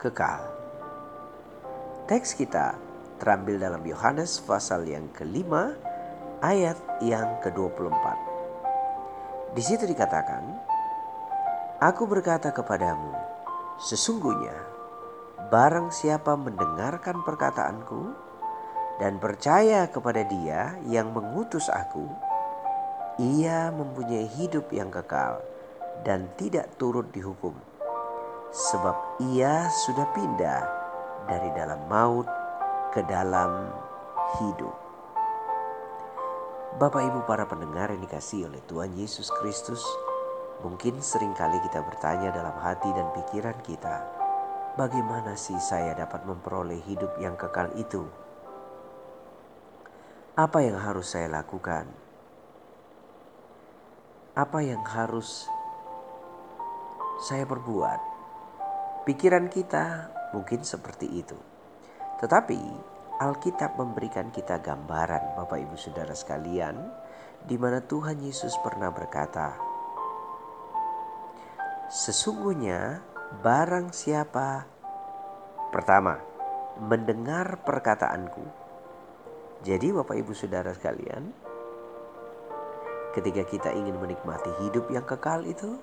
kekal. 0.00 0.40
Teks 2.08 2.32
kita 2.32 2.72
terambil 3.20 3.60
dalam 3.60 3.84
Yohanes 3.84 4.40
pasal 4.40 4.88
yang 4.88 5.12
kelima 5.12 5.76
ayat 6.40 6.80
yang 7.04 7.36
ke-24. 7.44 8.04
Di 9.52 9.62
situ 9.62 9.84
dikatakan, 9.84 10.42
Aku 11.84 12.08
berkata 12.08 12.48
kepadamu, 12.48 13.12
sesungguhnya 13.76 14.56
barang 15.52 15.92
siapa 15.92 16.32
mendengarkan 16.32 17.20
perkataanku 17.20 18.02
dan 19.04 19.20
percaya 19.20 19.84
kepada 19.92 20.24
dia 20.24 20.80
yang 20.88 21.12
mengutus 21.12 21.68
aku, 21.68 22.08
ia 23.20 23.68
mempunyai 23.68 24.28
hidup 24.28 24.72
yang 24.72 24.88
kekal 24.88 25.44
dan 26.04 26.28
tidak 26.40 26.72
turut 26.80 27.08
dihukum 27.12 27.52
sebab 28.50 29.22
ia 29.30 29.70
sudah 29.86 30.10
pindah 30.10 30.62
dari 31.30 31.54
dalam 31.54 31.78
maut 31.86 32.26
ke 32.90 33.06
dalam 33.06 33.70
hidup. 34.42 34.74
Bapak 36.78 37.02
Ibu 37.02 37.20
para 37.26 37.46
pendengar 37.46 37.94
yang 37.94 38.02
dikasih 38.02 38.50
oleh 38.50 38.62
Tuhan 38.66 38.94
Yesus 38.98 39.30
Kristus, 39.38 39.82
mungkin 40.66 40.98
sering 40.98 41.34
kali 41.34 41.62
kita 41.62 41.82
bertanya 41.82 42.34
dalam 42.34 42.54
hati 42.58 42.90
dan 42.90 43.10
pikiran 43.14 43.58
kita, 43.62 44.02
bagaimana 44.74 45.38
sih 45.38 45.58
saya 45.58 45.94
dapat 45.94 46.26
memperoleh 46.26 46.82
hidup 46.86 47.14
yang 47.22 47.38
kekal 47.38 47.70
itu? 47.78 48.06
Apa 50.34 50.62
yang 50.62 50.78
harus 50.78 51.10
saya 51.10 51.30
lakukan? 51.30 51.86
Apa 54.34 54.62
yang 54.62 54.82
harus 54.86 55.46
saya 57.20 57.44
perbuat 57.44 58.09
Pikiran 59.00 59.48
kita 59.48 60.12
mungkin 60.36 60.60
seperti 60.60 61.08
itu. 61.08 61.38
Tetapi 62.20 62.60
Alkitab 63.20 63.80
memberikan 63.80 64.28
kita 64.28 64.60
gambaran 64.60 65.40
Bapak 65.40 65.56
Ibu 65.56 65.76
Saudara 65.80 66.12
sekalian 66.12 66.76
di 67.40 67.56
mana 67.56 67.80
Tuhan 67.80 68.20
Yesus 68.20 68.52
pernah 68.60 68.92
berkata, 68.92 69.56
Sesungguhnya 71.88 73.00
barang 73.40 73.96
siapa 73.96 74.68
pertama 75.72 76.20
mendengar 76.76 77.64
perkataanku. 77.64 78.44
Jadi 79.64 79.96
Bapak 79.96 80.16
Ibu 80.16 80.32
Saudara 80.36 80.76
sekalian, 80.76 81.32
ketika 83.16 83.42
kita 83.48 83.72
ingin 83.72 83.96
menikmati 83.96 84.52
hidup 84.64 84.92
yang 84.92 85.08
kekal 85.08 85.44
itu, 85.48 85.80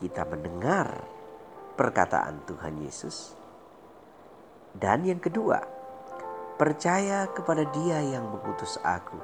kita 0.00 0.28
mendengar 0.28 1.15
perkataan 1.76 2.42
Tuhan 2.48 2.80
Yesus. 2.80 3.36
Dan 4.72 5.04
yang 5.04 5.20
kedua, 5.20 5.60
percaya 6.56 7.28
kepada 7.28 7.68
Dia 7.68 8.00
yang 8.00 8.32
mengutus 8.32 8.80
aku. 8.80 9.20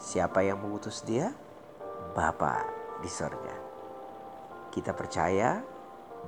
Siapa 0.00 0.40
yang 0.40 0.60
mengutus 0.60 1.04
Dia? 1.04 1.32
Bapa 2.16 2.64
di 3.04 3.10
sorga. 3.12 3.56
Kita 4.72 4.96
percaya 4.96 5.60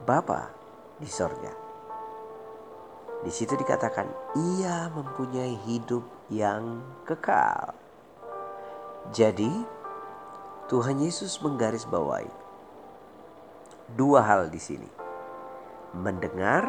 Bapa 0.04 0.52
di 1.00 1.08
sorga. 1.08 1.52
Di 3.20 3.28
situ 3.28 3.52
dikatakan 3.52 4.08
ia 4.36 4.88
mempunyai 4.92 5.56
hidup 5.68 6.04
yang 6.32 6.80
kekal. 7.04 7.76
Jadi 9.12 9.50
Tuhan 10.72 11.04
Yesus 11.04 11.36
menggarisbawahi 11.44 12.49
dua 13.94 14.22
hal 14.22 14.50
di 14.50 14.60
sini. 14.60 14.90
Mendengar 15.96 16.64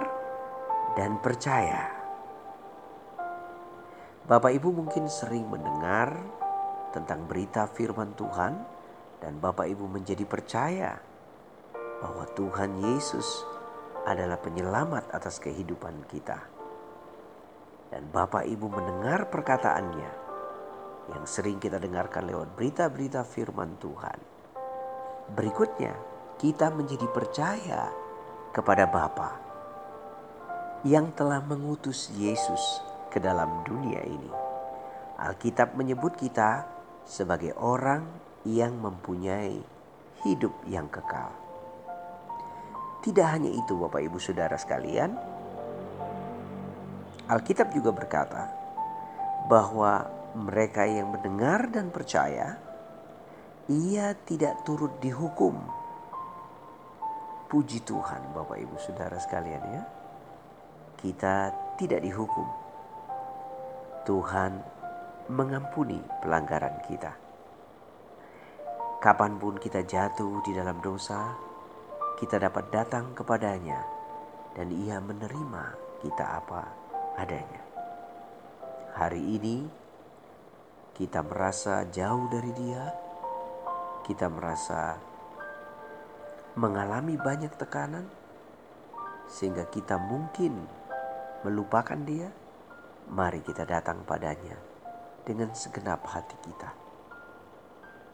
dan 0.98 1.22
percaya. 1.22 2.02
Bapak 4.26 4.54
Ibu 4.54 4.70
mungkin 4.72 5.10
sering 5.10 5.50
mendengar 5.50 6.14
tentang 6.94 7.26
berita 7.26 7.66
firman 7.68 8.14
Tuhan 8.14 8.54
dan 9.22 9.38
Bapak 9.38 9.66
Ibu 9.70 9.86
menjadi 9.88 10.26
percaya 10.26 10.98
bahwa 12.02 12.26
Tuhan 12.34 12.82
Yesus 12.82 13.46
adalah 14.06 14.42
penyelamat 14.42 15.14
atas 15.14 15.38
kehidupan 15.38 16.10
kita. 16.10 16.38
Dan 17.92 18.08
Bapak 18.10 18.48
Ibu 18.48 18.72
mendengar 18.72 19.30
perkataannya 19.30 20.12
yang 21.12 21.24
sering 21.28 21.60
kita 21.60 21.78
dengarkan 21.78 22.26
lewat 22.26 22.56
berita-berita 22.56 23.22
firman 23.28 23.78
Tuhan. 23.78 24.20
Berikutnya, 25.36 26.11
kita 26.42 26.74
menjadi 26.74 27.06
percaya 27.14 27.94
kepada 28.50 28.90
Bapa 28.90 29.38
yang 30.82 31.14
telah 31.14 31.38
mengutus 31.46 32.10
Yesus 32.18 32.82
ke 33.14 33.22
dalam 33.22 33.62
dunia 33.62 34.02
ini. 34.02 34.32
Alkitab 35.22 35.78
menyebut 35.78 36.18
kita 36.18 36.66
sebagai 37.06 37.54
orang 37.62 38.10
yang 38.42 38.74
mempunyai 38.74 39.62
hidup 40.26 40.50
yang 40.66 40.90
kekal. 40.90 41.30
Tidak 43.06 43.28
hanya 43.30 43.54
itu 43.54 43.78
Bapak 43.78 44.02
Ibu 44.02 44.18
Saudara 44.18 44.58
sekalian, 44.58 45.14
Alkitab 47.30 47.70
juga 47.70 47.94
berkata 47.94 48.50
bahwa 49.46 50.10
mereka 50.34 50.90
yang 50.90 51.14
mendengar 51.14 51.70
dan 51.70 51.94
percaya, 51.94 52.58
ia 53.70 54.18
tidak 54.26 54.66
turut 54.66 54.98
dihukum 54.98 55.81
Puji 57.52 57.84
Tuhan 57.84 58.32
Bapak 58.32 58.64
Ibu 58.64 58.80
Saudara 58.80 59.20
sekalian 59.20 59.60
ya. 59.76 59.84
Kita 60.96 61.52
tidak 61.76 62.00
dihukum. 62.00 62.48
Tuhan 64.08 64.56
mengampuni 65.28 66.00
pelanggaran 66.24 66.80
kita. 66.88 67.12
Kapan 69.04 69.36
pun 69.36 69.60
kita 69.60 69.84
jatuh 69.84 70.40
di 70.48 70.56
dalam 70.56 70.80
dosa, 70.80 71.36
kita 72.16 72.40
dapat 72.40 72.72
datang 72.72 73.12
kepadanya 73.12 73.84
dan 74.56 74.72
ia 74.72 75.04
menerima 75.04 75.76
kita 76.00 76.24
apa 76.40 76.64
adanya. 77.20 77.68
Hari 78.96 79.24
ini 79.28 79.68
kita 80.96 81.20
merasa 81.20 81.84
jauh 81.92 82.32
dari 82.32 82.56
dia, 82.56 82.96
kita 84.08 84.32
merasa 84.32 85.11
mengalami 86.56 87.16
banyak 87.16 87.56
tekanan 87.56 88.04
sehingga 89.32 89.64
kita 89.72 89.96
mungkin 89.96 90.68
melupakan 91.48 91.96
dia, 92.04 92.28
mari 93.08 93.40
kita 93.40 93.64
datang 93.64 94.04
padanya 94.04 94.60
dengan 95.24 95.56
segenap 95.56 96.04
hati 96.12 96.36
kita. 96.44 96.70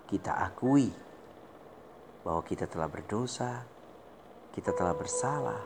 Kita 0.07 0.37
akui 0.37 0.93
bahwa 2.21 2.45
kita 2.45 2.69
telah 2.69 2.85
berdosa, 2.85 3.65
kita 4.53 4.71
telah 4.77 4.93
bersalah, 4.93 5.61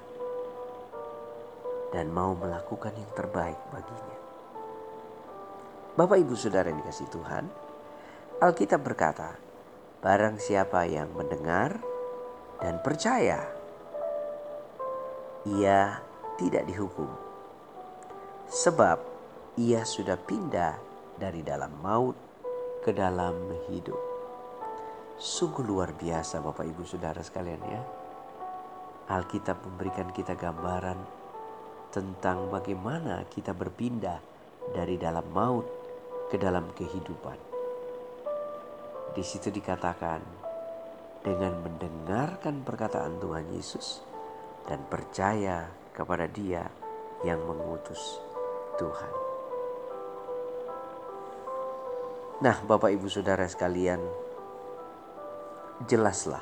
dan 1.92 2.08
mau 2.08 2.32
melakukan 2.32 2.96
yang 2.96 3.12
terbaik 3.12 3.60
baginya. 3.70 4.18
Bapak, 6.00 6.24
ibu, 6.24 6.40
saudara 6.40 6.72
yang 6.72 6.80
dikasih 6.80 7.12
Tuhan, 7.12 7.46
Alkitab 8.40 8.80
berkata, 8.80 9.36
"Barang 10.00 10.40
siapa 10.40 10.88
yang 10.88 11.12
mendengar 11.12 11.91
dan 12.62 12.78
percaya 12.80 13.42
ia 15.50 15.98
tidak 16.38 16.70
dihukum. 16.70 17.10
Sebab 18.46 18.98
ia 19.58 19.82
sudah 19.82 20.18
pindah 20.20 20.78
dari 21.18 21.42
dalam 21.42 21.74
maut 21.82 22.18
ke 22.86 22.94
dalam 22.94 23.50
hidup. 23.70 23.98
Sungguh 25.22 25.66
luar 25.66 25.94
biasa 25.94 26.42
Bapak 26.42 26.66
Ibu 26.66 26.86
Saudara 26.86 27.22
sekalian 27.22 27.62
ya. 27.66 27.82
Alkitab 29.12 29.66
memberikan 29.66 30.10
kita 30.14 30.38
gambaran 30.38 30.98
tentang 31.90 32.48
bagaimana 32.48 33.26
kita 33.28 33.52
berpindah 33.52 34.18
dari 34.72 34.96
dalam 34.96 35.26
maut 35.30 35.68
ke 36.32 36.38
dalam 36.40 36.70
kehidupan. 36.74 37.38
Di 39.12 39.24
situ 39.26 39.52
dikatakan 39.52 40.41
dengan 41.22 41.54
mendengarkan 41.62 42.66
perkataan 42.66 43.22
Tuhan 43.22 43.46
Yesus, 43.54 44.02
dan 44.66 44.82
percaya 44.90 45.70
kepada 45.94 46.26
Dia 46.30 46.66
yang 47.22 47.42
mengutus 47.46 48.18
Tuhan. 48.82 49.14
Nah, 52.42 52.58
Bapak 52.66 52.90
Ibu 52.90 53.06
Saudara 53.06 53.46
sekalian, 53.46 54.02
jelaslah 55.86 56.42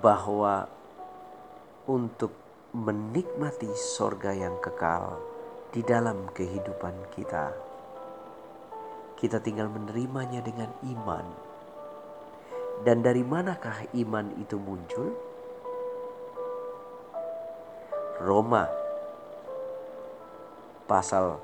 bahwa 0.00 0.64
untuk 1.84 2.32
menikmati 2.72 3.68
sorga 3.76 4.32
yang 4.32 4.56
kekal 4.64 5.20
di 5.76 5.84
dalam 5.84 6.28
kehidupan 6.32 7.12
kita, 7.12 7.52
kita 9.20 9.44
tinggal 9.44 9.68
menerimanya 9.68 10.40
dengan 10.40 10.72
iman. 10.88 11.45
Dan 12.84 13.00
dari 13.00 13.24
manakah 13.24 13.88
iman 13.96 14.36
itu 14.36 14.60
muncul? 14.60 15.16
Roma 18.20 18.64
pasal 20.88 21.36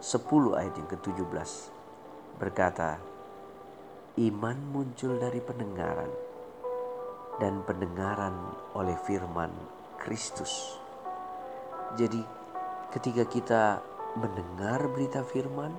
10 0.00 0.56
ayat 0.56 0.74
yang 0.76 0.88
ke-17 0.92 1.50
berkata, 2.40 2.96
"Iman 4.16 4.60
muncul 4.72 5.20
dari 5.20 5.40
pendengaran, 5.44 6.08
dan 7.36 7.64
pendengaran 7.64 8.32
oleh 8.76 8.96
firman 9.04 9.52
Kristus." 10.00 10.80
Jadi, 12.00 12.20
ketika 12.92 13.24
kita 13.28 13.62
mendengar 14.16 14.84
berita 14.88 15.24
firman, 15.24 15.72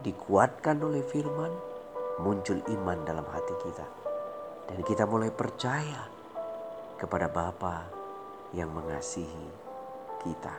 dikuatkan 0.00 0.80
oleh 0.80 1.04
firman, 1.04 1.69
muncul 2.20 2.60
iman 2.60 2.98
dalam 3.02 3.24
hati 3.24 3.54
kita, 3.64 3.86
dan 4.68 4.78
kita 4.84 5.08
mulai 5.08 5.32
percaya 5.32 6.06
kepada 7.00 7.32
Bapa 7.32 7.88
yang 8.52 8.68
mengasihi 8.70 9.48
kita. 10.20 10.54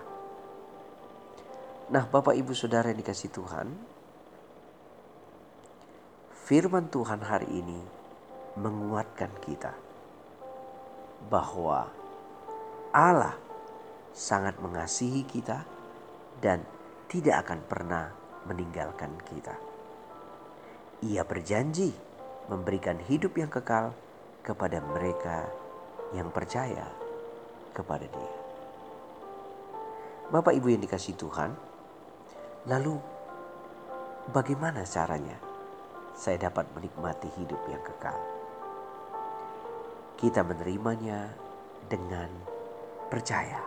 Nah, 1.92 2.08
Bapak 2.08 2.34
Ibu 2.34 2.56
Saudara 2.56 2.90
yang 2.90 3.00
dikasih 3.04 3.30
Tuhan, 3.30 3.68
firman 6.48 6.90
Tuhan 6.90 7.22
hari 7.22 7.52
ini 7.52 7.80
menguatkan 8.58 9.32
kita 9.44 9.72
bahwa 11.30 11.88
Allah 12.92 13.38
sangat 14.12 14.60
mengasihi 14.60 15.24
kita 15.24 15.64
dan 16.44 16.66
tidak 17.08 17.48
akan 17.48 17.60
pernah 17.64 18.06
meninggalkan 18.48 19.12
kita. 19.28 19.71
Ia 21.02 21.26
berjanji 21.26 21.90
memberikan 22.50 23.02
hidup 23.10 23.38
yang 23.38 23.50
kekal 23.50 23.94
kepada 24.46 24.82
mereka 24.82 25.50
yang 26.14 26.30
percaya 26.30 26.86
kepada 27.74 28.06
Dia. 28.06 28.34
Bapak 30.32 30.54
Ibu 30.56 30.68
yang 30.72 30.82
dikasih 30.86 31.18
Tuhan, 31.18 31.52
lalu 32.70 32.96
bagaimana 34.32 34.86
caranya? 34.88 35.52
saya 36.22 36.38
dapat 36.38 36.68
menikmati 36.76 37.34
hidup 37.40 37.58
yang 37.66 37.82
kekal. 37.82 38.18
Kita 40.20 40.46
menerimanya 40.46 41.34
dengan 41.90 42.30
percaya. 43.10 43.58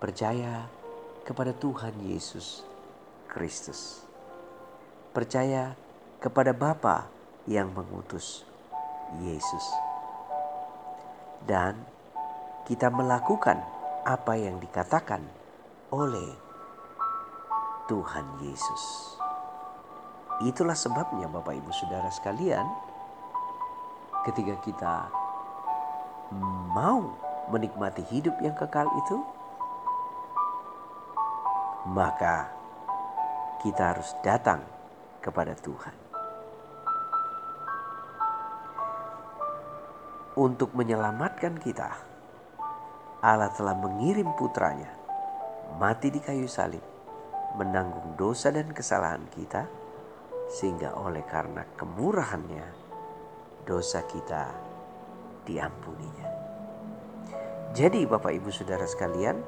Percaya 0.00 0.64
kepada 1.26 1.52
Tuhan 1.52 2.00
Yesus 2.00 2.64
Kristus. 3.28 4.09
Percaya 5.10 5.74
kepada 6.22 6.54
Bapa 6.54 7.10
yang 7.50 7.74
mengutus 7.74 8.46
Yesus. 9.18 9.66
Dan 11.42 11.82
kita 12.62 12.94
melakukan 12.94 13.58
apa 14.06 14.38
yang 14.38 14.62
dikatakan 14.62 15.26
oleh 15.90 16.30
Tuhan 17.90 18.38
Yesus. 18.38 19.18
Itulah 20.46 20.78
sebabnya 20.78 21.26
Bapak 21.26 21.58
Ibu 21.58 21.74
Saudara 21.74 22.06
sekalian, 22.14 22.62
ketika 24.22 24.54
kita 24.62 24.94
mau 26.70 27.18
menikmati 27.50 28.06
hidup 28.14 28.38
yang 28.38 28.54
kekal 28.54 28.86
itu, 28.94 29.18
maka 31.90 32.46
kita 33.58 33.92
harus 33.92 34.14
datang 34.22 34.62
kepada 35.20 35.54
Tuhan. 35.54 35.96
Untuk 40.40 40.72
menyelamatkan 40.72 41.60
kita, 41.60 41.90
Allah 43.20 43.52
telah 43.52 43.76
mengirim 43.76 44.32
putranya 44.40 44.88
mati 45.76 46.08
di 46.08 46.18
kayu 46.18 46.48
salib, 46.48 46.82
menanggung 47.60 48.16
dosa 48.16 48.48
dan 48.48 48.72
kesalahan 48.72 49.28
kita, 49.30 49.68
sehingga 50.48 50.96
oleh 50.96 51.22
karena 51.28 51.62
kemurahannya 51.76 52.66
dosa 53.68 54.02
kita 54.08 54.50
diampuninya. 55.44 56.28
Jadi 57.70 58.02
Bapak 58.02 58.34
Ibu 58.34 58.50
Saudara 58.50 58.82
sekalian, 58.82 59.38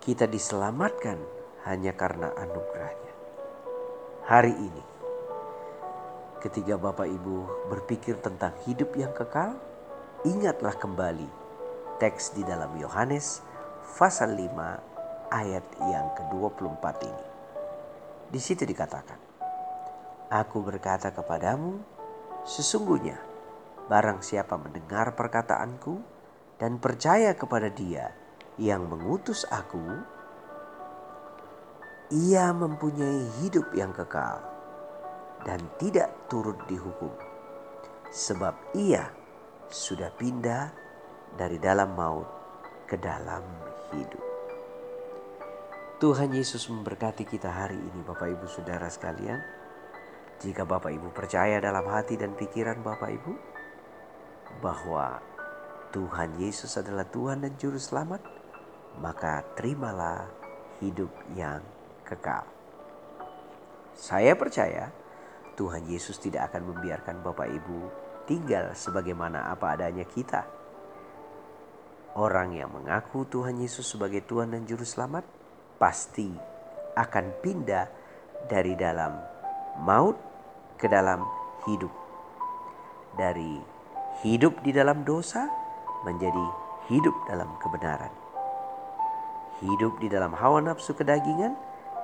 kita 0.00 0.24
diselamatkan 0.24 1.39
hanya 1.68 1.92
karena 1.92 2.32
anugerahnya. 2.36 3.12
Hari 4.24 4.54
ini, 4.54 4.84
ketika 6.40 6.80
Bapak 6.80 7.08
Ibu 7.10 7.68
berpikir 7.68 8.16
tentang 8.22 8.56
hidup 8.64 8.96
yang 8.96 9.12
kekal, 9.12 9.58
ingatlah 10.24 10.72
kembali 10.76 11.28
teks 12.00 12.32
di 12.32 12.46
dalam 12.46 12.72
Yohanes 12.80 13.44
pasal 13.98 14.32
5 14.32 15.34
ayat 15.34 15.66
yang 15.84 16.06
ke-24 16.16 16.84
ini. 17.04 17.26
Di 18.30 18.40
situ 18.40 18.64
dikatakan, 18.64 19.18
Aku 20.30 20.62
berkata 20.62 21.10
kepadamu, 21.10 21.82
sesungguhnya 22.46 23.18
barang 23.90 24.22
siapa 24.22 24.54
mendengar 24.54 25.18
perkataanku 25.18 25.98
dan 26.62 26.78
percaya 26.78 27.34
kepada 27.34 27.66
dia 27.66 28.14
yang 28.54 28.86
mengutus 28.86 29.42
aku, 29.50 29.82
ia 32.10 32.50
mempunyai 32.50 33.22
hidup 33.38 33.70
yang 33.70 33.94
kekal 33.94 34.42
dan 35.46 35.62
tidak 35.78 36.10
turut 36.26 36.58
dihukum. 36.66 37.14
Sebab 38.10 38.74
ia 38.74 39.06
sudah 39.70 40.10
pindah 40.18 40.74
dari 41.38 41.62
dalam 41.62 41.94
maut 41.94 42.26
ke 42.90 42.98
dalam 42.98 43.46
hidup. 43.94 44.24
Tuhan 46.02 46.34
Yesus 46.34 46.66
memberkati 46.66 47.22
kita 47.22 47.46
hari 47.46 47.78
ini 47.78 48.00
Bapak 48.02 48.26
Ibu 48.26 48.46
Saudara 48.50 48.90
sekalian. 48.90 49.38
Jika 50.42 50.66
Bapak 50.66 50.90
Ibu 50.90 51.14
percaya 51.14 51.62
dalam 51.62 51.86
hati 51.86 52.18
dan 52.18 52.34
pikiran 52.34 52.82
Bapak 52.82 53.12
Ibu 53.14 53.32
bahwa 54.58 55.22
Tuhan 55.94 56.34
Yesus 56.42 56.74
adalah 56.74 57.06
Tuhan 57.06 57.46
dan 57.46 57.54
Juru 57.54 57.78
Selamat, 57.78 58.24
maka 58.98 59.46
terimalah 59.54 60.26
hidup 60.80 61.12
yang 61.36 61.60
kekal. 62.10 62.42
Saya 63.94 64.34
percaya 64.34 64.90
Tuhan 65.54 65.86
Yesus 65.86 66.18
tidak 66.18 66.50
akan 66.50 66.74
membiarkan 66.74 67.22
Bapak 67.22 67.46
Ibu 67.46 67.78
tinggal 68.26 68.74
sebagaimana 68.74 69.52
apa 69.52 69.78
adanya 69.78 70.02
kita. 70.08 70.46
Orang 72.18 72.58
yang 72.58 72.74
mengaku 72.74 73.22
Tuhan 73.30 73.62
Yesus 73.62 73.86
sebagai 73.86 74.26
Tuhan 74.26 74.50
dan 74.50 74.66
Juru 74.66 74.82
Selamat 74.82 75.22
pasti 75.78 76.26
akan 76.98 77.24
pindah 77.38 77.86
dari 78.50 78.74
dalam 78.74 79.14
maut 79.86 80.18
ke 80.74 80.90
dalam 80.90 81.22
hidup. 81.70 81.92
Dari 83.14 83.62
hidup 84.26 84.58
di 84.66 84.74
dalam 84.74 85.06
dosa 85.06 85.46
menjadi 86.02 86.46
hidup 86.90 87.14
dalam 87.30 87.52
kebenaran. 87.62 88.10
Hidup 89.60 90.00
di 90.00 90.08
dalam 90.08 90.32
hawa 90.34 90.64
nafsu 90.64 90.96
kedagingan 90.96 91.52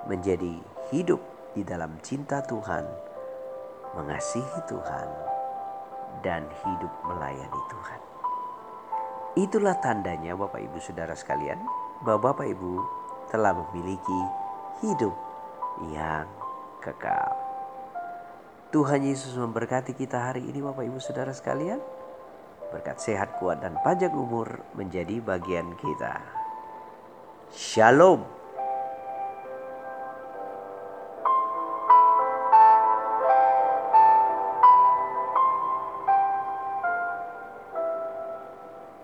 menjadi 0.06 0.62
hidup 0.94 1.18
di 1.54 1.66
dalam 1.66 1.98
cinta 2.02 2.42
Tuhan, 2.46 2.86
mengasihi 3.98 4.60
Tuhan, 4.70 5.08
dan 6.22 6.46
hidup 6.64 6.92
melayani 7.04 7.62
Tuhan. 7.70 8.00
Itulah 9.36 9.76
tandanya 9.84 10.32
Bapak 10.32 10.64
Ibu 10.64 10.78
Saudara 10.80 11.12
sekalian, 11.12 11.60
bahwa 12.00 12.32
Bapak 12.32 12.48
Ibu 12.48 12.72
telah 13.28 13.52
memiliki 13.52 14.20
hidup 14.80 15.12
yang 15.92 16.24
kekal. 16.80 17.32
Tuhan 18.72 19.04
Yesus 19.04 19.36
memberkati 19.36 19.96
kita 19.96 20.30
hari 20.32 20.44
ini 20.44 20.60
Bapak 20.60 20.84
Ibu 20.84 20.98
Saudara 21.00 21.32
sekalian. 21.32 21.80
Berkat 22.72 22.98
sehat 22.98 23.38
kuat 23.38 23.62
dan 23.62 23.78
panjang 23.80 24.10
umur 24.12 24.60
menjadi 24.74 25.22
bagian 25.22 25.72
kita. 25.78 26.18
Shalom. 27.54 28.26